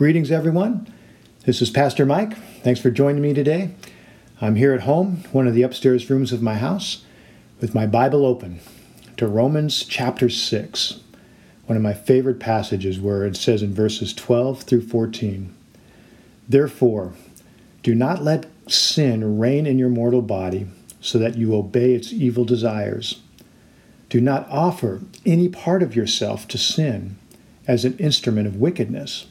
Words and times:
Greetings, 0.00 0.30
everyone. 0.30 0.90
This 1.44 1.60
is 1.60 1.68
Pastor 1.68 2.06
Mike. 2.06 2.34
Thanks 2.62 2.80
for 2.80 2.90
joining 2.90 3.20
me 3.20 3.34
today. 3.34 3.72
I'm 4.40 4.56
here 4.56 4.72
at 4.72 4.84
home, 4.84 5.24
one 5.30 5.46
of 5.46 5.52
the 5.52 5.60
upstairs 5.60 6.08
rooms 6.08 6.32
of 6.32 6.40
my 6.40 6.54
house, 6.54 7.04
with 7.60 7.74
my 7.74 7.84
Bible 7.84 8.24
open 8.24 8.60
to 9.18 9.26
Romans 9.26 9.84
chapter 9.84 10.30
6, 10.30 11.00
one 11.66 11.76
of 11.76 11.82
my 11.82 11.92
favorite 11.92 12.40
passages 12.40 12.98
where 12.98 13.26
it 13.26 13.36
says 13.36 13.62
in 13.62 13.74
verses 13.74 14.14
12 14.14 14.62
through 14.62 14.88
14 14.88 15.54
Therefore, 16.48 17.12
do 17.82 17.94
not 17.94 18.22
let 18.22 18.46
sin 18.68 19.38
reign 19.38 19.66
in 19.66 19.78
your 19.78 19.90
mortal 19.90 20.22
body 20.22 20.66
so 21.02 21.18
that 21.18 21.36
you 21.36 21.54
obey 21.54 21.92
its 21.92 22.10
evil 22.10 22.46
desires. 22.46 23.20
Do 24.08 24.22
not 24.22 24.48
offer 24.48 25.02
any 25.26 25.50
part 25.50 25.82
of 25.82 25.94
yourself 25.94 26.48
to 26.48 26.56
sin 26.56 27.18
as 27.68 27.84
an 27.84 27.98
instrument 27.98 28.46
of 28.46 28.56
wickedness, 28.56 29.26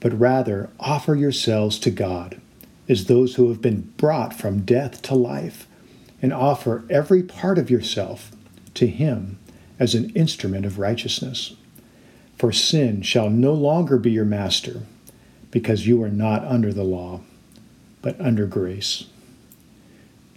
but 0.00 0.18
rather 0.18 0.70
offer 0.80 1.14
yourselves 1.14 1.78
to 1.78 1.90
God 1.90 2.40
as 2.88 3.04
those 3.04 3.36
who 3.36 3.48
have 3.48 3.62
been 3.62 3.82
brought 3.96 4.34
from 4.34 4.62
death 4.62 5.00
to 5.02 5.14
life, 5.14 5.68
and 6.20 6.32
offer 6.32 6.84
every 6.90 7.22
part 7.22 7.56
of 7.56 7.70
yourself 7.70 8.32
to 8.74 8.86
Him 8.86 9.38
as 9.78 9.94
an 9.94 10.10
instrument 10.10 10.66
of 10.66 10.78
righteousness. 10.78 11.54
For 12.36 12.50
sin 12.50 13.02
shall 13.02 13.30
no 13.30 13.52
longer 13.52 13.96
be 13.96 14.10
your 14.10 14.24
master, 14.24 14.82
because 15.50 15.86
you 15.86 16.02
are 16.02 16.10
not 16.10 16.44
under 16.44 16.72
the 16.72 16.84
law, 16.84 17.20
but 18.02 18.20
under 18.20 18.46
grace. 18.46 19.04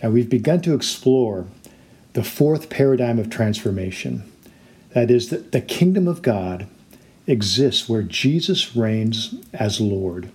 Now, 0.02 0.10
we've 0.10 0.30
begun 0.30 0.62
to 0.62 0.76
explore 0.76 1.48
the 2.14 2.24
fourth 2.24 2.70
paradigm 2.70 3.20
of 3.20 3.30
transformation. 3.30 4.24
That 4.94 5.10
is, 5.10 5.30
the 5.30 5.62
kingdom 5.62 6.08
of 6.08 6.22
God 6.22 6.68
exists 7.28 7.88
where 7.88 8.04
Jesus 8.04 8.76
reigns 8.76 9.36
as 9.54 9.80
Lord. 9.80 10.30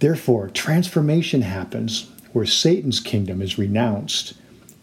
Therefore, 0.00 0.48
transformation 0.48 1.42
happens 1.42 2.10
where 2.32 2.46
Satan's 2.46 3.00
kingdom 3.00 3.40
is 3.40 3.58
renounced, 3.58 4.34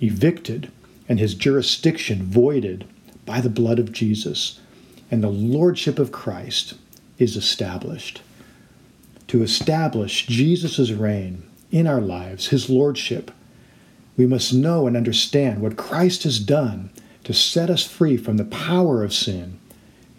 evicted, 0.01 0.71
and 1.09 1.19
his 1.19 1.35
jurisdiction 1.35 2.23
voided 2.23 2.85
by 3.25 3.41
the 3.41 3.49
blood 3.49 3.77
of 3.77 3.91
Jesus, 3.91 4.59
and 5.11 5.21
the 5.21 5.29
lordship 5.29 5.99
of 5.99 6.11
Christ 6.11 6.75
is 7.17 7.35
established. 7.35 8.21
To 9.27 9.43
establish 9.43 10.25
Jesus' 10.27 10.91
reign 10.91 11.43
in 11.71 11.87
our 11.87 12.01
lives, 12.01 12.47
his 12.47 12.69
lordship, 12.69 13.31
we 14.17 14.25
must 14.25 14.53
know 14.53 14.87
and 14.87 14.97
understand 14.97 15.61
what 15.61 15.77
Christ 15.77 16.23
has 16.23 16.39
done 16.39 16.89
to 17.23 17.33
set 17.33 17.69
us 17.69 17.85
free 17.85 18.17
from 18.17 18.37
the 18.37 18.45
power 18.45 19.03
of 19.03 19.13
sin, 19.13 19.59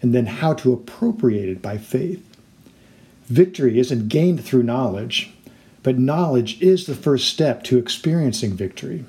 and 0.03 0.13
then 0.13 0.25
how 0.25 0.53
to 0.53 0.73
appropriate 0.73 1.49
it 1.49 1.61
by 1.61 1.77
faith. 1.77 2.23
Victory 3.27 3.79
isn't 3.79 4.09
gained 4.09 4.43
through 4.43 4.61
knowledge, 4.61 5.33
but 5.81 5.97
knowledge 5.97 6.61
is 6.61 6.85
the 6.85 6.93
first 6.93 7.29
step 7.29 7.63
to 7.63 7.77
experiencing 7.77 8.53
victory. 8.53 9.05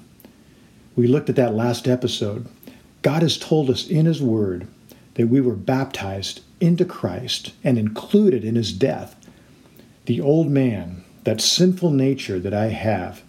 We 0.97 1.09
looked 1.09 1.28
at 1.28 1.37
that 1.37 1.55
last 1.55 1.89
episode. 1.89 2.47
God 3.03 3.22
has 3.22 3.37
told 3.37 3.69
us 3.69 3.89
in 3.89 4.06
His 4.06 4.22
Word 4.22 4.69
that 5.15 5.27
we 5.27 5.41
were 5.41 5.56
baptized 5.56 6.42
into 6.61 6.84
Christ 6.84 7.53
and 7.65 7.77
included 7.77 8.45
in 8.45 8.55
His 8.55 8.72
death. 8.72 9.17
The 10.06 10.20
old 10.20 10.48
man, 10.48 11.05
that 11.25 11.41
sinful 11.41 11.91
nature 11.91 12.39
that 12.39 12.55
I 12.55 12.67
have, 12.67 13.22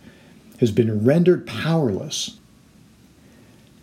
has 0.60 0.72
been 0.72 1.04
rendered 1.04 1.48
powerless. 1.48 2.38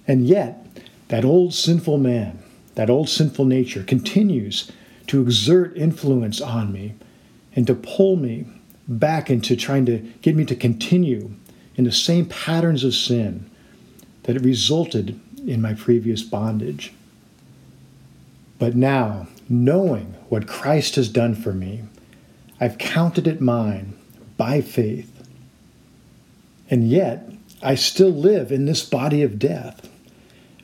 And 0.06 0.26
yet, 0.26 0.66
that 1.08 1.24
old 1.24 1.52
sinful 1.52 1.98
man, 1.98 2.42
that 2.74 2.90
old 2.90 3.08
sinful 3.08 3.44
nature 3.44 3.82
continues 3.82 4.70
to 5.06 5.20
exert 5.20 5.76
influence 5.76 6.40
on 6.40 6.72
me 6.72 6.94
and 7.54 7.66
to 7.66 7.74
pull 7.74 8.16
me 8.16 8.46
back 8.88 9.30
into 9.30 9.56
trying 9.56 9.86
to 9.86 9.98
get 10.22 10.34
me 10.34 10.44
to 10.44 10.56
continue 10.56 11.34
in 11.76 11.84
the 11.84 11.92
same 11.92 12.26
patterns 12.26 12.84
of 12.84 12.94
sin 12.94 13.48
that 14.24 14.40
resulted 14.40 15.18
in 15.46 15.60
my 15.60 15.74
previous 15.74 16.22
bondage. 16.22 16.92
But 18.58 18.76
now, 18.76 19.26
knowing 19.48 20.14
what 20.28 20.46
Christ 20.46 20.96
has 20.96 21.08
done 21.08 21.34
for 21.34 21.52
me, 21.52 21.82
I've 22.60 22.78
counted 22.78 23.26
it 23.26 23.40
mine 23.40 23.94
by 24.36 24.60
faith. 24.60 25.08
And 26.70 26.88
yet, 26.88 27.28
I 27.62 27.74
still 27.74 28.10
live 28.10 28.52
in 28.52 28.66
this 28.66 28.84
body 28.84 29.22
of 29.22 29.38
death. 29.38 29.88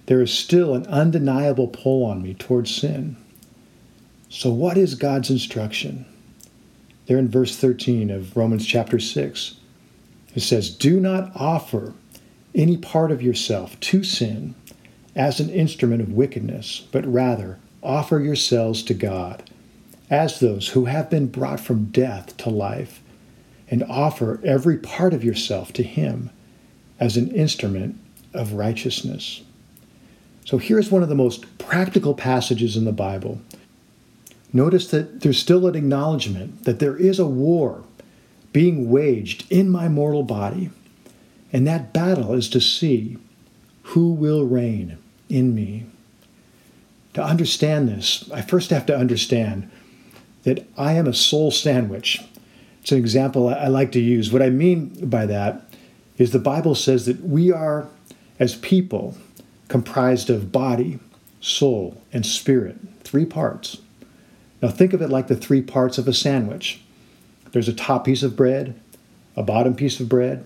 There 0.09 0.23
is 0.23 0.33
still 0.33 0.75
an 0.75 0.87
undeniable 0.87 1.69
pull 1.69 2.07
on 2.07 2.23
me 2.23 2.33
towards 2.33 2.75
sin. 2.75 3.19
So, 4.31 4.51
what 4.51 4.79
is 4.79 4.95
God's 4.95 5.29
instruction? 5.29 6.07
There 7.05 7.19
in 7.19 7.29
verse 7.29 7.55
13 7.55 8.09
of 8.11 8.35
Romans 8.35 8.65
chapter 8.65 8.99
6, 8.99 9.57
it 10.35 10.41
says, 10.41 10.71
Do 10.71 10.99
not 10.99 11.31
offer 11.35 11.93
any 12.55 12.79
part 12.79 13.13
of 13.13 13.21
yourself 13.21 13.79
to 13.81 14.03
sin 14.03 14.55
as 15.15 15.41
an 15.41 15.51
instrument 15.51 16.01
of 16.01 16.15
wickedness, 16.15 16.87
but 16.91 17.05
rather 17.05 17.59
offer 17.83 18.19
yourselves 18.19 18.83
to 18.85 18.95
God 18.95 19.51
as 20.09 20.41
those 20.41 20.69
who 20.69 20.87
have 20.87 21.11
been 21.11 21.27
brought 21.27 21.61
from 21.61 21.91
death 21.91 22.35
to 22.39 22.49
life, 22.49 23.03
and 23.71 23.85
offer 23.85 24.41
every 24.43 24.79
part 24.79 25.13
of 25.13 25.23
yourself 25.23 25.71
to 25.75 25.83
Him 25.83 26.31
as 26.99 27.19
an 27.19 27.31
instrument 27.33 28.01
of 28.33 28.55
righteousness. 28.55 29.43
So 30.48 30.56
here's 30.56 30.91
one 30.91 31.03
of 31.03 31.10
the 31.10 31.14
most 31.14 31.59
practical 31.59 32.14
passages 32.14 32.75
in 32.75 32.86
the 32.86 32.92
Bible 32.92 33.38
Notice 34.50 34.91
that 34.92 35.20
there's 35.20 35.38
still 35.38 35.66
an 35.66 35.75
acknowledgement 35.75 36.64
that 36.64 36.78
there 36.78 36.97
is 36.97 37.19
a 37.19 37.26
war 37.26 37.84
being 38.50 38.88
waged 38.88 39.44
in 39.53 39.69
my 39.69 39.88
mortal 39.88 40.22
body, 40.22 40.70
and 41.53 41.66
that 41.66 41.92
battle 41.92 42.32
is 42.32 42.48
to 42.48 42.62
see 42.62 43.19
who 43.82 44.10
will 44.10 44.47
reign 44.47 44.97
in 45.28 45.54
me. 45.54 45.84
To 47.12 47.22
understand 47.22 47.91
this, 47.91 48.30
I 48.32 48.41
first 48.41 48.70
have 48.70 48.86
to 48.86 48.97
understand 48.97 49.70
that 50.44 50.66
I 50.78 50.94
am 50.94 51.06
a 51.06 51.12
soul 51.12 51.50
sandwich. 51.50 52.22
It's 52.80 52.92
an 52.92 52.97
example 52.97 53.50
I 53.50 53.69
like 53.69 53.92
to 53.92 54.00
use. 54.00 54.32
What 54.32 54.41
I 54.41 54.48
mean 54.48 55.10
by 55.10 55.26
that 55.26 55.69
is 56.16 56.32
the 56.32 56.38
Bible 56.38 56.75
says 56.75 57.04
that 57.04 57.20
we 57.20 57.53
are, 57.53 57.86
as 58.41 58.56
people, 58.56 59.15
comprised 59.69 60.31
of 60.31 60.51
body, 60.51 60.99
soul, 61.41 62.03
and 62.12 62.25
spirit, 62.25 62.77
three 63.03 63.25
parts. 63.25 63.79
Now 64.61 64.69
think 64.69 64.93
of 64.93 65.03
it 65.03 65.11
like 65.11 65.29
the 65.29 65.37
three 65.37 65.62
parts 65.62 65.99
of 65.99 66.09
a 66.09 66.12
sandwich 66.12 66.83
there's 67.53 67.69
a 67.69 67.73
top 67.73 68.05
piece 68.05 68.23
of 68.23 68.37
bread, 68.37 68.78
a 69.37 69.43
bottom 69.43 69.75
piece 69.75 70.01
of 70.01 70.09
bread, 70.09 70.45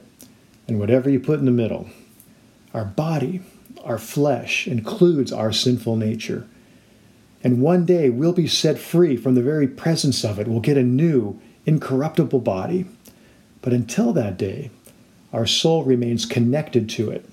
and 0.69 0.79
whatever 0.79 1.11
you 1.11 1.19
put 1.19 1.39
in 1.39 1.45
the 1.45 1.51
middle. 1.51 1.89
Our 2.73 2.85
body, 2.85 3.43
our 3.85 3.99
flesh, 3.99 4.67
includes 4.67 5.33
our 5.33 5.53
sinful 5.53 5.97
nature. 5.97 6.47
And 7.43 7.61
one 7.61 7.85
day 7.85 8.09
we'll 8.09 8.33
be 8.33 8.47
set 8.47 8.79
free 8.79 9.17
from 9.17 9.35
the 9.35 9.43
very 9.43 9.67
presence 9.67 10.25
of 10.25 10.39
it. 10.39 10.47
We'll 10.47 10.61
get 10.61 10.79
a 10.79 10.83
new, 10.83 11.41
incorruptible 11.67 12.41
body. 12.41 12.87
But 13.61 13.73
until 13.73 14.13
that 14.13 14.37
day, 14.37 14.71
our 15.33 15.47
soul 15.47 15.85
remains 15.85 16.25
connected 16.25 16.89
to 16.91 17.11
it. 17.11 17.29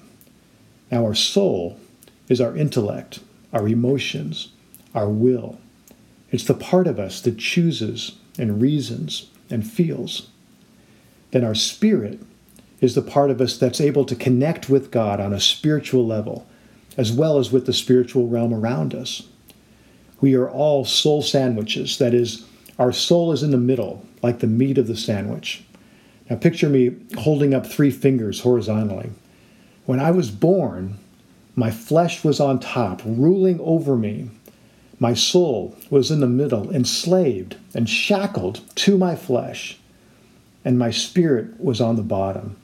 Now, 0.92 1.06
our 1.06 1.16
soul 1.16 1.80
is 2.28 2.42
our 2.42 2.56
intellect, 2.56 3.20
our 3.54 3.68
emotions, 3.68 4.52
our 4.96 5.10
will. 5.10 5.60
It's 6.32 6.44
the 6.44 6.54
part 6.54 6.88
of 6.88 7.00
us 7.00 7.22
that 7.22 7.38
chooses 7.38 8.14
and 8.38 8.62
reasons 8.62 9.30
and 9.50 9.70
feels. 9.70 10.30
Then 11.32 11.44
our 11.44 11.56
spirit 11.56 12.20
is 12.82 12.96
the 12.96 13.02
part 13.02 13.30
of 13.30 13.42
us 13.42 13.58
that's 13.58 13.82
able 13.82 14.06
to 14.06 14.16
connect 14.16 14.70
with 14.70 14.92
God 14.92 15.20
on 15.20 15.34
a 15.34 15.40
spiritual 15.40 16.06
level, 16.06 16.48
as 16.98 17.12
well 17.12 17.38
as 17.38 17.52
with 17.52 17.66
the 17.66 17.74
spiritual 17.74 18.28
realm 18.28 18.54
around 18.54 18.96
us. 18.96 19.24
We 20.22 20.36
are 20.36 20.50
all 20.50 20.86
soul 20.86 21.22
sandwiches. 21.22 21.98
That 21.98 22.14
is, 22.14 22.46
our 22.78 22.92
soul 22.92 23.32
is 23.32 23.44
in 23.44 23.52
the 23.52 23.58
middle, 23.58 24.06
like 24.22 24.40
the 24.40 24.48
meat 24.48 24.78
of 24.78 24.88
the 24.88 24.98
sandwich. 24.98 25.64
Now, 26.30 26.36
picture 26.36 26.70
me 26.70 26.96
holding 27.18 27.54
up 27.54 27.66
three 27.66 27.92
fingers 27.92 28.42
horizontally. 28.42 29.10
When 29.90 30.00
I 30.00 30.12
was 30.12 30.30
born, 30.30 31.00
my 31.56 31.72
flesh 31.72 32.24
was 32.24 32.40
on 32.40 32.60
top, 32.60 33.02
ruling 33.04 33.60
over 33.60 33.96
me 33.96 34.30
my 35.00 35.16
soul 35.16 35.76
was 35.90 36.12
in 36.12 36.20
the 36.20 36.28
middle, 36.28 36.70
enslaved 36.70 37.56
and 37.74 37.90
shackled 37.90 38.62
to 38.76 39.00
my 39.00 39.16
flesh, 39.16 39.80
and 40.64 40.78
my 40.78 40.92
spirit 40.92 41.60
was 41.60 41.82
on 41.82 41.96
the 41.96 42.04
bottom, 42.04 42.56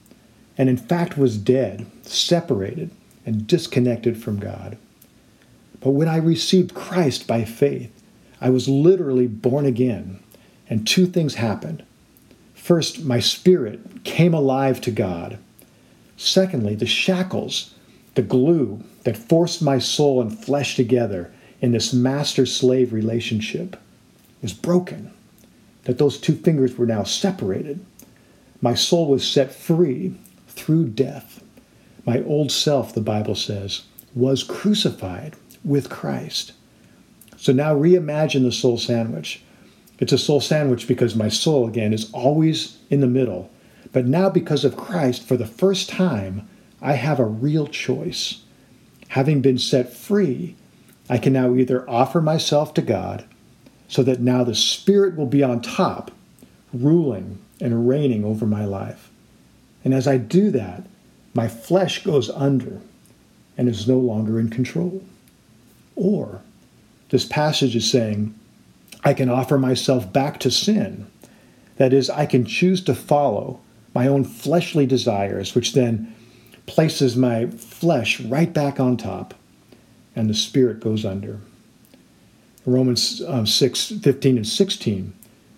and 0.55 0.69
in 0.69 0.77
fact 0.77 1.17
was 1.17 1.35
dead, 1.35 1.87
separated, 2.03 2.91
and 3.25 3.47
disconnected 3.47 4.21
from 4.21 4.37
God. 4.39 4.77
But 5.79 5.93
when 5.93 6.07
I 6.07 6.17
received 6.17 6.75
Christ 6.75 7.25
by 7.25 7.43
faith, 7.43 7.91
I 8.39 8.51
was 8.51 8.69
literally 8.69 9.25
born 9.25 9.65
again, 9.65 10.19
and 10.69 10.85
two 10.85 11.07
things 11.07 11.33
happened. 11.33 11.81
First, 12.53 13.03
my 13.03 13.19
spirit 13.19 14.03
came 14.03 14.35
alive 14.35 14.79
to 14.81 14.91
God. 14.91 15.39
Secondly, 16.17 16.75
the 16.75 16.85
shackles, 16.85 17.73
the 18.15 18.21
glue 18.21 18.81
that 19.03 19.17
forced 19.17 19.61
my 19.61 19.79
soul 19.79 20.21
and 20.21 20.37
flesh 20.37 20.75
together, 20.75 21.31
in 21.61 21.71
this 21.71 21.93
master 21.93 22.45
slave 22.45 22.93
relationship 22.93 23.77
was 24.41 24.53
broken. 24.53 25.11
that 25.85 25.97
those 25.97 26.19
two 26.19 26.35
fingers 26.35 26.77
were 26.77 26.85
now 26.85 27.03
separated. 27.03 27.83
My 28.61 28.75
soul 28.75 29.07
was 29.07 29.25
set 29.25 29.53
free 29.53 30.15
through 30.49 30.89
death. 30.89 31.43
My 32.05 32.21
old 32.23 32.51
self, 32.51 32.93
the 32.93 33.01
Bible 33.01 33.35
says, 33.35 33.83
was 34.13 34.43
crucified 34.43 35.35
with 35.63 35.89
Christ. 35.89 36.53
So 37.37 37.53
now 37.53 37.75
reimagine 37.75 38.43
the 38.43 38.51
soul 38.51 38.77
sandwich. 38.77 39.41
It's 39.99 40.13
a 40.13 40.17
soul 40.17 40.41
sandwich 40.41 40.87
because 40.87 41.15
my 41.15 41.29
soul, 41.29 41.67
again, 41.67 41.93
is 41.93 42.11
always 42.11 42.77
in 42.89 43.01
the 43.01 43.07
middle. 43.07 43.49
But 43.95 44.07
now, 44.07 44.29
because 44.29 44.65
of 44.65 44.75
Christ, 44.75 45.23
for 45.23 45.37
the 45.37 45.45
first 45.45 45.87
time, 45.87 46.49
I 46.81 46.95
have 46.95 47.17
a 47.17 47.23
real 47.23 47.65
choice. 47.65 48.41
Having 49.07 49.39
been 49.39 49.57
set 49.57 49.93
free, 49.93 50.57
I 51.09 51.17
can 51.17 51.31
now 51.31 51.55
either 51.55 51.89
offer 51.89 52.19
myself 52.19 52.73
to 52.73 52.81
God 52.81 53.23
so 53.87 54.03
that 54.03 54.19
now 54.19 54.43
the 54.43 54.53
Spirit 54.53 55.15
will 55.15 55.27
be 55.27 55.41
on 55.43 55.61
top, 55.61 56.11
ruling 56.73 57.39
and 57.61 57.87
reigning 57.87 58.25
over 58.25 58.45
my 58.45 58.65
life. 58.65 59.09
And 59.85 59.93
as 59.93 60.09
I 60.09 60.17
do 60.17 60.51
that, 60.51 60.85
my 61.33 61.47
flesh 61.47 62.03
goes 62.03 62.29
under 62.29 62.81
and 63.57 63.69
is 63.69 63.87
no 63.87 63.97
longer 63.97 64.41
in 64.41 64.49
control. 64.49 65.05
Or 65.95 66.41
this 67.11 67.23
passage 67.23 67.77
is 67.77 67.89
saying, 67.89 68.37
I 69.05 69.13
can 69.13 69.29
offer 69.29 69.57
myself 69.57 70.11
back 70.11 70.41
to 70.41 70.51
sin. 70.51 71.07
That 71.77 71.93
is, 71.93 72.09
I 72.09 72.25
can 72.25 72.43
choose 72.43 72.83
to 72.83 72.93
follow 72.93 73.61
my 73.95 74.07
own 74.07 74.25
fleshly 74.25 74.85
desires, 74.85 75.55
which 75.55 75.73
then 75.73 76.13
places 76.65 77.15
my 77.15 77.47
flesh 77.47 78.19
right 78.19 78.53
back 78.53 78.79
on 78.79 78.97
top, 78.97 79.33
and 80.15 80.29
the 80.29 80.33
spirit 80.33 80.81
goes 80.81 81.05
under. 81.05 81.39
Romans 82.65 83.21
um, 83.27 83.47
6 83.47 83.93
15 84.01 84.37
and 84.37 84.47
16 84.47 85.13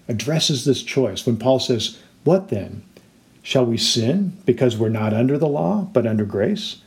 addresses 0.07 0.65
this 0.65 0.83
choice 0.83 1.25
when 1.25 1.37
Paul 1.37 1.59
says, 1.59 1.97
What 2.23 2.49
then? 2.49 2.83
Shall 3.41 3.65
we 3.65 3.77
sin 3.77 4.37
because 4.45 4.77
we're 4.77 4.89
not 4.89 5.13
under 5.13 5.37
the 5.37 5.47
law, 5.47 5.87
but 5.93 6.05
under 6.05 6.25
grace? 6.25 6.81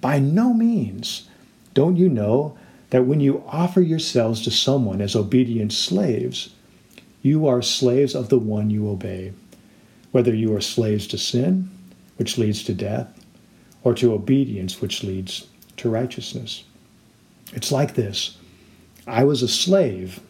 By 0.00 0.18
no 0.20 0.54
means. 0.54 1.28
Don't 1.74 1.96
you 1.96 2.08
know 2.08 2.56
that 2.90 3.06
when 3.06 3.20
you 3.20 3.42
offer 3.48 3.80
yourselves 3.80 4.40
to 4.42 4.50
someone 4.50 5.00
as 5.00 5.16
obedient 5.16 5.72
slaves, 5.72 6.50
you 7.22 7.46
are 7.48 7.60
slaves 7.60 8.14
of 8.14 8.28
the 8.28 8.38
one 8.38 8.70
you 8.70 8.88
obey, 8.88 9.32
whether 10.16 10.34
you 10.34 10.56
are 10.56 10.62
slaves 10.62 11.06
to 11.06 11.18
sin, 11.18 11.68
which 12.16 12.38
leads 12.38 12.64
to 12.64 12.72
death, 12.72 13.06
or 13.84 13.92
to 13.92 14.14
obedience, 14.14 14.80
which 14.80 15.04
leads 15.04 15.46
to 15.76 15.90
righteousness. 15.90 16.64
It's 17.52 17.70
like 17.70 17.96
this 17.96 18.38
I 19.06 19.24
was 19.24 19.42
a 19.42 19.46
slave, 19.46 20.20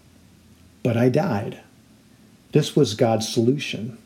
but 0.82 0.96
I 0.96 1.08
died. 1.08 1.60
This 2.50 2.74
was 2.74 2.94
God's 2.94 3.28
solution. 3.28 3.96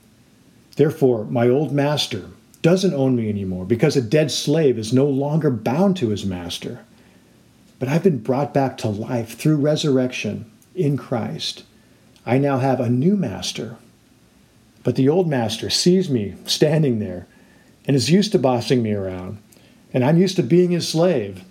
Therefore, 0.77 1.25
my 1.25 1.49
old 1.49 1.73
master 1.73 2.27
doesn't 2.61 2.93
own 2.93 3.17
me 3.17 3.31
anymore 3.31 3.65
because 3.65 3.97
a 3.97 4.03
dead 4.03 4.31
slave 4.31 4.79
is 4.79 4.93
no 4.93 5.07
longer 5.07 5.51
bound 5.51 5.97
to 5.97 6.11
his 6.11 6.27
master. 6.27 6.85
But 7.79 7.89
I've 7.89 8.03
been 8.03 8.19
brought 8.19 8.53
back 8.53 8.77
to 8.77 8.89
life 8.89 9.39
through 9.39 9.57
resurrection 9.57 10.45
in 10.75 10.99
Christ. 10.99 11.65
I 12.27 12.37
now 12.37 12.59
have 12.59 12.81
a 12.81 12.91
new 12.91 13.17
master. 13.17 13.79
But 14.83 14.97
the 14.97 15.09
old 15.09 15.29
master 15.29 15.71
sees 15.71 16.09
me 16.09 16.35
standing 16.47 16.99
there 16.99 17.27
and 17.87 17.97
is 17.97 18.11
used 18.11 18.33
to 18.33 18.39
bossing 18.39 18.83
me 18.83 18.93
around. 18.93 19.43
And 19.93 20.05
I'm 20.05 20.19
used 20.19 20.37
to 20.37 20.43
being 20.43 20.71
his 20.71 20.89
slave. 20.89 21.45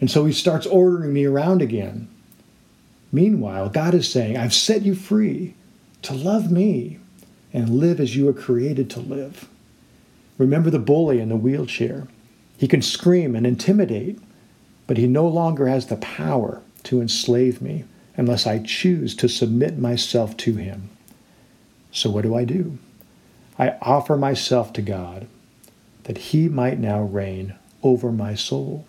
And 0.00 0.10
so 0.10 0.24
he 0.24 0.32
starts 0.32 0.66
ordering 0.66 1.12
me 1.12 1.24
around 1.24 1.62
again. 1.62 2.08
Meanwhile, 3.10 3.68
God 3.70 3.94
is 3.94 4.10
saying, 4.10 4.36
I've 4.36 4.54
set 4.54 4.82
you 4.82 4.94
free 4.94 5.54
to 6.02 6.14
love 6.14 6.50
me 6.50 6.98
and 7.52 7.78
live 7.78 8.00
as 8.00 8.16
you 8.16 8.28
are 8.28 8.32
created 8.32 8.88
to 8.90 9.00
live. 9.00 9.48
Remember 10.38 10.70
the 10.70 10.78
bully 10.78 11.20
in 11.20 11.28
the 11.28 11.36
wheelchair. 11.36 12.08
He 12.56 12.66
can 12.66 12.80
scream 12.80 13.36
and 13.36 13.46
intimidate, 13.46 14.18
but 14.86 14.96
he 14.96 15.06
no 15.06 15.28
longer 15.28 15.66
has 15.66 15.86
the 15.86 15.96
power 15.96 16.62
to 16.84 17.00
enslave 17.00 17.60
me 17.60 17.84
unless 18.16 18.46
I 18.46 18.58
choose 18.60 19.14
to 19.16 19.28
submit 19.28 19.78
myself 19.78 20.36
to 20.38 20.54
him. 20.56 20.88
So, 21.92 22.10
what 22.10 22.22
do 22.22 22.34
I 22.34 22.44
do? 22.44 22.78
I 23.58 23.76
offer 23.82 24.16
myself 24.16 24.72
to 24.72 24.82
God 24.82 25.26
that 26.04 26.18
he 26.18 26.48
might 26.48 26.78
now 26.78 27.02
reign 27.02 27.54
over 27.82 28.10
my 28.10 28.34
soul. 28.34 28.86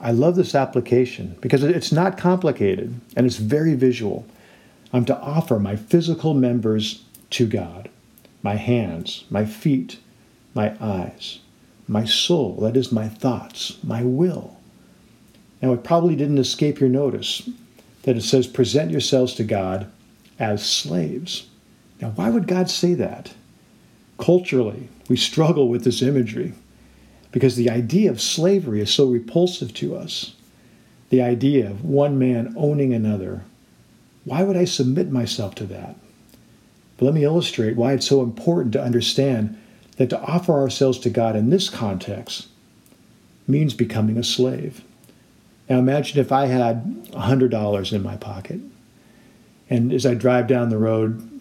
I 0.00 0.10
love 0.10 0.34
this 0.34 0.54
application 0.54 1.36
because 1.40 1.62
it's 1.62 1.92
not 1.92 2.18
complicated 2.18 3.00
and 3.16 3.24
it's 3.24 3.36
very 3.36 3.74
visual. 3.74 4.26
I'm 4.92 5.04
to 5.06 5.18
offer 5.18 5.58
my 5.58 5.76
physical 5.76 6.34
members 6.34 7.04
to 7.30 7.46
God 7.46 7.88
my 8.42 8.56
hands, 8.56 9.24
my 9.30 9.44
feet, 9.44 9.98
my 10.52 10.74
eyes, 10.80 11.38
my 11.86 12.04
soul, 12.04 12.56
that 12.56 12.76
is, 12.76 12.90
my 12.90 13.08
thoughts, 13.08 13.78
my 13.84 14.02
will. 14.02 14.56
Now, 15.60 15.72
it 15.72 15.84
probably 15.84 16.16
didn't 16.16 16.38
escape 16.38 16.80
your 16.80 16.88
notice 16.88 17.48
that 18.02 18.16
it 18.16 18.22
says, 18.22 18.48
present 18.48 18.90
yourselves 18.90 19.34
to 19.34 19.44
God 19.44 19.90
as 20.40 20.68
slaves. 20.68 21.46
Now, 22.02 22.08
why 22.16 22.30
would 22.30 22.48
God 22.48 22.68
say 22.68 22.94
that? 22.94 23.32
Culturally, 24.18 24.88
we 25.08 25.16
struggle 25.16 25.68
with 25.68 25.84
this 25.84 26.02
imagery 26.02 26.52
because 27.30 27.54
the 27.54 27.70
idea 27.70 28.10
of 28.10 28.20
slavery 28.20 28.80
is 28.80 28.92
so 28.92 29.06
repulsive 29.06 29.72
to 29.74 29.94
us. 29.94 30.34
The 31.10 31.22
idea 31.22 31.70
of 31.70 31.84
one 31.84 32.18
man 32.18 32.54
owning 32.56 32.92
another. 32.92 33.44
Why 34.24 34.42
would 34.42 34.56
I 34.56 34.64
submit 34.64 35.12
myself 35.12 35.54
to 35.56 35.64
that? 35.66 35.94
But 36.96 37.06
let 37.06 37.14
me 37.14 37.22
illustrate 37.22 37.76
why 37.76 37.92
it's 37.92 38.06
so 38.06 38.22
important 38.22 38.72
to 38.72 38.82
understand 38.82 39.56
that 39.96 40.10
to 40.10 40.20
offer 40.22 40.54
ourselves 40.54 40.98
to 41.00 41.10
God 41.10 41.36
in 41.36 41.50
this 41.50 41.70
context 41.70 42.48
means 43.46 43.74
becoming 43.74 44.18
a 44.18 44.24
slave. 44.24 44.82
Now 45.68 45.78
imagine 45.78 46.18
if 46.18 46.32
I 46.32 46.46
had 46.46 46.84
$100 47.12 47.92
in 47.92 48.02
my 48.02 48.16
pocket, 48.16 48.60
and 49.70 49.92
as 49.92 50.04
I 50.04 50.14
drive 50.14 50.48
down 50.48 50.68
the 50.68 50.78
road, 50.78 51.31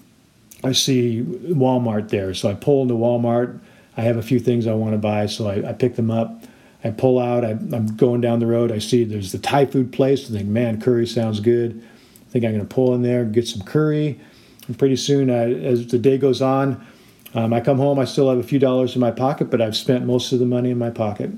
I 0.63 0.71
see 0.73 1.23
Walmart 1.23 2.09
there. 2.09 2.33
So 2.33 2.49
I 2.49 2.53
pull 2.53 2.83
into 2.83 2.93
Walmart. 2.93 3.59
I 3.97 4.01
have 4.01 4.17
a 4.17 4.21
few 4.21 4.39
things 4.39 4.67
I 4.67 4.73
want 4.73 4.93
to 4.93 4.97
buy, 4.97 5.25
so 5.25 5.47
I, 5.47 5.69
I 5.69 5.73
pick 5.73 5.95
them 5.95 6.11
up. 6.11 6.43
I 6.83 6.91
pull 6.91 7.19
out. 7.19 7.43
I, 7.45 7.51
am 7.51 7.95
going 7.95 8.21
down 8.21 8.39
the 8.39 8.47
road. 8.47 8.71
I 8.71 8.79
see 8.79 9.03
there's 9.03 9.31
the 9.31 9.37
Thai 9.37 9.65
food 9.65 9.91
place. 9.91 10.29
I 10.29 10.37
think, 10.37 10.47
man, 10.47 10.81
curry 10.81 11.05
sounds 11.05 11.39
good. 11.39 11.81
I 11.81 12.31
think 12.31 12.45
I'm 12.45 12.51
going 12.51 12.67
to 12.67 12.73
pull 12.73 12.93
in 12.95 13.01
there, 13.01 13.25
get 13.25 13.47
some 13.47 13.61
curry. 13.61 14.19
And 14.67 14.77
pretty 14.77 14.95
soon, 14.95 15.29
I, 15.29 15.53
as 15.53 15.87
the 15.87 15.99
day 15.99 16.17
goes 16.17 16.41
on, 16.41 16.85
um, 17.33 17.53
I 17.53 17.61
come 17.61 17.77
home, 17.77 17.99
I 17.99 18.05
still 18.05 18.29
have 18.29 18.39
a 18.39 18.43
few 18.43 18.59
dollars 18.59 18.95
in 18.95 19.01
my 19.01 19.11
pocket, 19.11 19.49
but 19.49 19.61
I've 19.61 19.75
spent 19.75 20.05
most 20.05 20.31
of 20.31 20.39
the 20.39 20.45
money 20.45 20.71
in 20.71 20.77
my 20.77 20.89
pocket. 20.89 21.31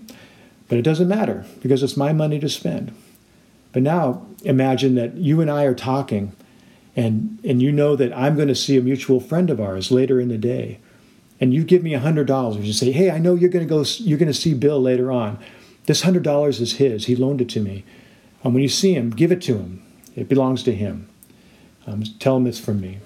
But 0.67 0.77
it 0.77 0.81
doesn't 0.83 1.07
matter 1.07 1.45
because 1.61 1.83
it's 1.83 1.97
my 1.97 2.13
money 2.13 2.39
to 2.39 2.49
spend. 2.49 2.93
But 3.73 3.83
now 3.83 4.25
imagine 4.43 4.95
that 4.95 5.17
you 5.17 5.41
and 5.41 5.49
I 5.49 5.63
are 5.63 5.75
talking, 5.75 6.33
and, 6.95 7.39
and 7.43 7.61
you 7.61 7.71
know 7.71 7.95
that 7.95 8.15
I'm 8.15 8.35
going 8.35 8.47
to 8.47 8.55
see 8.55 8.77
a 8.77 8.81
mutual 8.81 9.19
friend 9.19 9.49
of 9.49 9.59
ours 9.59 9.91
later 9.91 10.19
in 10.19 10.27
the 10.27 10.37
day. 10.37 10.79
And 11.39 11.53
you 11.53 11.63
give 11.63 11.83
me 11.83 11.91
$100. 11.91 12.63
You 12.63 12.73
say, 12.73 12.91
hey, 12.91 13.09
I 13.09 13.17
know 13.17 13.35
you're 13.35 13.49
going 13.49 13.67
to 13.67 13.69
go, 13.69 13.83
you're 13.97 14.19
going 14.19 14.31
to 14.31 14.33
see 14.33 14.53
Bill 14.53 14.79
later 14.79 15.11
on. 15.11 15.39
This 15.85 16.03
$100 16.03 16.61
is 16.61 16.77
his. 16.77 17.05
He 17.07 17.15
loaned 17.15 17.41
it 17.41 17.49
to 17.49 17.59
me. 17.59 17.83
And 18.43 18.53
when 18.53 18.63
you 18.63 18.69
see 18.69 18.93
him, 18.93 19.09
give 19.09 19.31
it 19.31 19.41
to 19.43 19.57
him. 19.57 19.83
It 20.15 20.29
belongs 20.29 20.63
to 20.63 20.73
him. 20.73 21.09
Um, 21.87 22.03
tell 22.19 22.37
him 22.37 22.47
it's 22.47 22.59
from 22.59 22.79
me. 22.79 22.99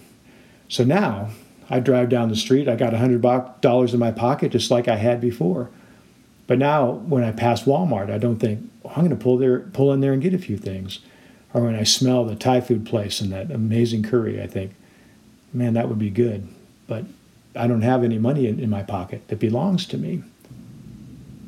So 0.67 0.84
now 0.84 1.29
I 1.70 1.79
drive 1.79 2.10
down 2.10 2.29
the 2.29 2.36
street. 2.36 2.67
I 2.67 2.75
got 2.75 2.94
$100 2.94 3.94
in 3.94 4.00
my 4.00 4.12
pocket 4.12 4.51
just 4.51 4.70
like 4.70 4.88
I 4.88 4.98
had 4.98 5.22
before. 5.22 5.70
But 6.46 6.60
now 6.60 6.91
when 6.91 7.24
I 7.24 7.32
pass 7.32 7.63
Walmart, 7.63 8.12
I 8.12 8.17
don't 8.17 8.39
think, 8.39 8.70
oh, 8.86 8.89
I'm 8.89 9.06
going 9.06 9.10
to 9.10 9.15
pull, 9.15 9.38
there, 9.38 9.60
pull 9.60 9.91
in 9.94 10.01
there 10.01 10.13
and 10.13 10.22
get 10.22 10.34
a 10.34 10.39
few 10.39 10.58
things. 10.58 11.00
Oh, 11.53 11.59
or 11.59 11.63
when 11.63 11.75
I 11.75 11.83
smell 11.83 12.25
the 12.25 12.35
Thai 12.35 12.61
food 12.61 12.85
place 12.85 13.21
and 13.21 13.31
that 13.31 13.51
amazing 13.51 14.03
curry, 14.03 14.41
I 14.41 14.47
think, 14.47 14.73
man, 15.53 15.73
that 15.73 15.87
would 15.89 15.99
be 15.99 16.09
good. 16.09 16.47
But 16.87 17.05
I 17.55 17.67
don't 17.67 17.81
have 17.81 18.03
any 18.03 18.19
money 18.19 18.47
in, 18.47 18.59
in 18.59 18.69
my 18.69 18.83
pocket 18.83 19.27
that 19.27 19.39
belongs 19.39 19.85
to 19.87 19.97
me. 19.97 20.23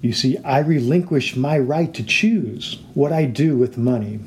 You 0.01 0.13
see, 0.13 0.37
I 0.39 0.59
relinquish 0.59 1.35
my 1.35 1.59
right 1.59 1.93
to 1.93 2.03
choose 2.03 2.79
what 2.93 3.11
I 3.11 3.25
do 3.25 3.57
with 3.57 3.77
money 3.77 4.19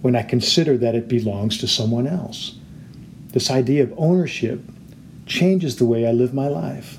when 0.00 0.16
I 0.16 0.22
consider 0.22 0.78
that 0.78 0.94
it 0.94 1.08
belongs 1.08 1.58
to 1.58 1.68
someone 1.68 2.06
else. 2.06 2.56
This 3.32 3.50
idea 3.50 3.82
of 3.82 3.94
ownership 3.96 4.60
changes 5.26 5.76
the 5.76 5.84
way 5.84 6.06
I 6.06 6.12
live 6.12 6.32
my 6.32 6.48
life. 6.48 6.98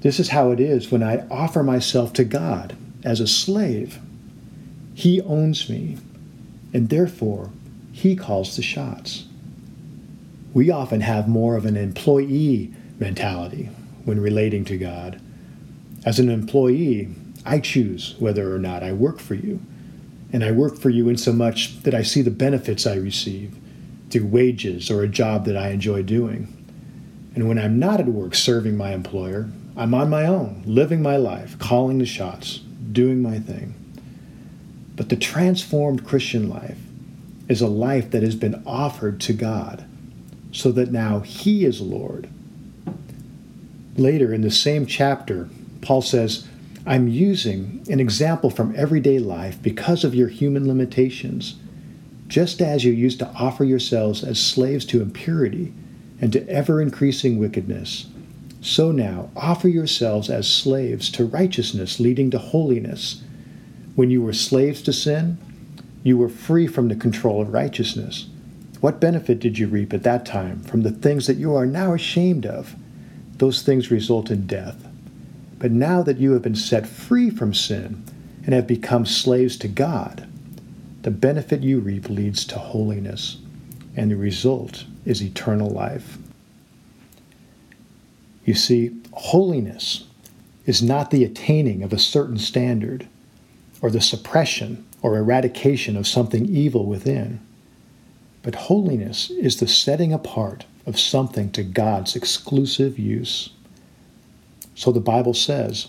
This 0.00 0.18
is 0.18 0.30
how 0.30 0.50
it 0.50 0.60
is 0.60 0.90
when 0.90 1.02
I 1.02 1.26
offer 1.28 1.62
myself 1.62 2.12
to 2.14 2.24
God 2.24 2.76
as 3.04 3.20
a 3.20 3.26
slave. 3.26 3.98
He 4.94 5.20
owns 5.20 5.70
me, 5.70 5.98
and 6.72 6.88
therefore, 6.88 7.50
He 7.92 8.16
calls 8.16 8.56
the 8.56 8.62
shots. 8.62 9.26
We 10.52 10.70
often 10.70 11.00
have 11.00 11.28
more 11.28 11.56
of 11.56 11.64
an 11.64 11.76
employee 11.76 12.72
mentality 12.98 13.70
when 14.04 14.20
relating 14.20 14.64
to 14.66 14.78
God. 14.78 15.20
As 16.04 16.18
an 16.18 16.28
employee, 16.28 17.08
I 17.44 17.60
choose 17.60 18.14
whether 18.18 18.54
or 18.54 18.58
not 18.58 18.82
I 18.82 18.92
work 18.92 19.18
for 19.18 19.34
you. 19.34 19.60
And 20.32 20.44
I 20.44 20.52
work 20.52 20.78
for 20.78 20.90
you 20.90 21.08
in 21.08 21.16
so 21.16 21.32
much 21.32 21.82
that 21.82 21.94
I 21.94 22.02
see 22.02 22.22
the 22.22 22.30
benefits 22.30 22.86
I 22.86 22.94
receive 22.94 23.56
through 24.10 24.26
wages 24.26 24.90
or 24.90 25.02
a 25.02 25.08
job 25.08 25.44
that 25.46 25.56
I 25.56 25.70
enjoy 25.70 26.02
doing. 26.02 26.56
And 27.34 27.48
when 27.48 27.58
I'm 27.58 27.78
not 27.78 28.00
at 28.00 28.06
work 28.06 28.34
serving 28.34 28.76
my 28.76 28.92
employer, 28.92 29.48
I'm 29.76 29.94
on 29.94 30.10
my 30.10 30.26
own, 30.26 30.62
living 30.66 31.02
my 31.02 31.16
life, 31.16 31.58
calling 31.58 31.98
the 31.98 32.06
shots, 32.06 32.58
doing 32.92 33.22
my 33.22 33.38
thing. 33.38 33.74
But 35.00 35.08
the 35.08 35.16
transformed 35.16 36.04
Christian 36.04 36.50
life 36.50 36.76
is 37.48 37.62
a 37.62 37.68
life 37.68 38.10
that 38.10 38.22
has 38.22 38.34
been 38.34 38.62
offered 38.66 39.18
to 39.22 39.32
God 39.32 39.86
so 40.52 40.70
that 40.72 40.92
now 40.92 41.20
He 41.20 41.64
is 41.64 41.80
Lord. 41.80 42.28
Later 43.96 44.34
in 44.34 44.42
the 44.42 44.50
same 44.50 44.84
chapter, 44.84 45.48
Paul 45.80 46.02
says, 46.02 46.46
I'm 46.84 47.08
using 47.08 47.82
an 47.88 47.98
example 47.98 48.50
from 48.50 48.76
everyday 48.76 49.18
life 49.18 49.56
because 49.62 50.04
of 50.04 50.14
your 50.14 50.28
human 50.28 50.68
limitations. 50.68 51.56
Just 52.28 52.60
as 52.60 52.84
you 52.84 52.92
used 52.92 53.20
to 53.20 53.28
offer 53.28 53.64
yourselves 53.64 54.22
as 54.22 54.38
slaves 54.38 54.84
to 54.84 55.00
impurity 55.00 55.72
and 56.20 56.30
to 56.34 56.46
ever 56.46 56.82
increasing 56.82 57.38
wickedness, 57.38 58.06
so 58.60 58.92
now 58.92 59.30
offer 59.34 59.66
yourselves 59.66 60.28
as 60.28 60.46
slaves 60.46 61.10
to 61.12 61.24
righteousness 61.24 62.00
leading 62.00 62.30
to 62.32 62.38
holiness. 62.38 63.22
When 64.00 64.10
you 64.10 64.22
were 64.22 64.32
slaves 64.32 64.80
to 64.84 64.94
sin, 64.94 65.36
you 66.02 66.16
were 66.16 66.30
free 66.30 66.66
from 66.66 66.88
the 66.88 66.94
control 66.94 67.42
of 67.42 67.52
righteousness. 67.52 68.28
What 68.80 68.98
benefit 68.98 69.40
did 69.40 69.58
you 69.58 69.66
reap 69.66 69.92
at 69.92 70.04
that 70.04 70.24
time 70.24 70.62
from 70.62 70.84
the 70.84 70.90
things 70.90 71.26
that 71.26 71.36
you 71.36 71.54
are 71.54 71.66
now 71.66 71.92
ashamed 71.92 72.46
of? 72.46 72.74
Those 73.36 73.60
things 73.60 73.90
result 73.90 74.30
in 74.30 74.46
death. 74.46 74.88
But 75.58 75.72
now 75.72 76.02
that 76.02 76.16
you 76.16 76.32
have 76.32 76.40
been 76.40 76.54
set 76.54 76.86
free 76.86 77.28
from 77.28 77.52
sin 77.52 78.02
and 78.46 78.54
have 78.54 78.66
become 78.66 79.04
slaves 79.04 79.58
to 79.58 79.68
God, 79.68 80.26
the 81.02 81.10
benefit 81.10 81.60
you 81.60 81.78
reap 81.78 82.08
leads 82.08 82.46
to 82.46 82.58
holiness, 82.58 83.36
and 83.94 84.10
the 84.10 84.16
result 84.16 84.86
is 85.04 85.22
eternal 85.22 85.68
life. 85.68 86.16
You 88.46 88.54
see, 88.54 88.96
holiness 89.12 90.06
is 90.64 90.82
not 90.82 91.10
the 91.10 91.22
attaining 91.22 91.82
of 91.82 91.92
a 91.92 91.98
certain 91.98 92.38
standard 92.38 93.06
or 93.82 93.90
the 93.90 94.00
suppression 94.00 94.86
or 95.02 95.16
eradication 95.16 95.96
of 95.96 96.06
something 96.06 96.46
evil 96.46 96.86
within, 96.86 97.40
but 98.42 98.54
holiness 98.54 99.30
is 99.30 99.58
the 99.58 99.68
setting 99.68 100.12
apart 100.12 100.64
of 100.86 100.98
something 100.98 101.50
to 101.52 101.62
God's 101.62 102.16
exclusive 102.16 102.98
use. 102.98 103.50
So 104.74 104.92
the 104.92 105.00
Bible 105.00 105.34
says, 105.34 105.88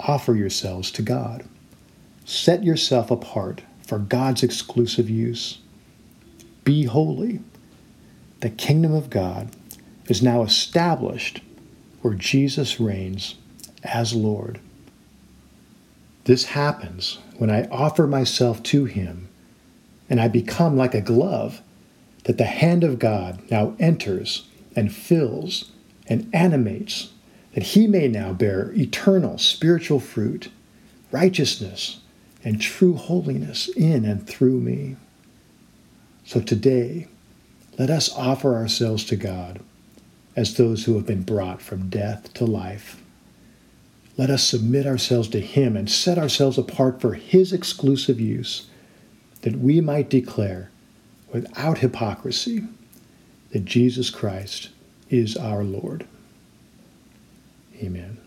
offer 0.00 0.34
yourselves 0.34 0.90
to 0.92 1.02
God. 1.02 1.44
Set 2.24 2.64
yourself 2.64 3.10
apart 3.10 3.62
for 3.86 3.98
God's 3.98 4.42
exclusive 4.42 5.08
use. 5.08 5.58
Be 6.64 6.84
holy. 6.84 7.40
The 8.40 8.50
kingdom 8.50 8.92
of 8.92 9.10
God 9.10 9.50
is 10.08 10.22
now 10.22 10.42
established 10.42 11.42
where 12.02 12.14
Jesus 12.14 12.80
reigns 12.80 13.36
as 13.82 14.14
Lord. 14.14 14.60
This 16.24 16.46
happens 16.46 17.18
when 17.36 17.50
I 17.50 17.66
offer 17.68 18.06
myself 18.06 18.62
to 18.64 18.86
Him 18.86 19.28
and 20.08 20.20
I 20.20 20.28
become 20.28 20.76
like 20.76 20.94
a 20.94 21.00
glove 21.00 21.60
that 22.24 22.38
the 22.38 22.44
hand 22.44 22.84
of 22.84 22.98
God 22.98 23.40
now 23.50 23.74
enters 23.78 24.48
and 24.74 24.94
fills 24.94 25.70
and 26.06 26.28
animates 26.34 27.10
that 27.54 27.62
he 27.62 27.86
may 27.86 28.08
now 28.08 28.32
bear 28.32 28.72
eternal 28.72 29.38
spiritual 29.38 30.00
fruit, 30.00 30.50
righteousness, 31.12 32.00
and 32.42 32.60
true 32.60 32.94
holiness 32.94 33.68
in 33.68 34.04
and 34.04 34.26
through 34.26 34.60
me. 34.60 34.96
So 36.24 36.40
today, 36.40 37.06
let 37.78 37.90
us 37.90 38.12
offer 38.14 38.54
ourselves 38.54 39.04
to 39.06 39.16
God 39.16 39.60
as 40.36 40.56
those 40.56 40.84
who 40.84 40.94
have 40.94 41.06
been 41.06 41.22
brought 41.22 41.62
from 41.62 41.88
death 41.88 42.34
to 42.34 42.44
life. 42.44 43.00
Let 44.16 44.30
us 44.30 44.44
submit 44.44 44.86
ourselves 44.86 45.28
to 45.28 45.40
Him 45.40 45.76
and 45.76 45.90
set 45.90 46.18
ourselves 46.18 46.58
apart 46.58 47.00
for 47.00 47.14
His 47.14 47.52
exclusive 47.52 48.20
use, 48.20 48.66
that 49.42 49.58
we 49.58 49.80
might 49.80 50.08
declare 50.08 50.70
without 51.32 51.78
hypocrisy 51.78 52.64
that 53.50 53.64
Jesus 53.64 54.10
Christ 54.10 54.70
is 55.10 55.36
our 55.36 55.64
Lord. 55.64 56.06
Amen. 57.82 58.23